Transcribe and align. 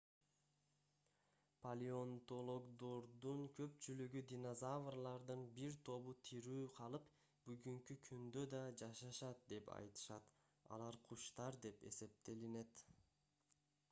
палеонтологдордун 1.65 3.43
көпчүлүгү 3.59 4.23
динозаврлардын 4.31 5.43
бир 5.61 5.77
тобу 5.91 6.15
тирүү 6.31 6.63
калып 6.79 7.13
бүгүнкү 7.51 7.99
күндө 8.09 8.47
да 8.57 8.63
жашашат 8.85 9.45
деп 9.55 9.73
айтышат 9.77 10.35
алар 10.77 11.01
куштар 11.11 11.63
деп 11.69 11.89
эсептелинет 11.95 12.87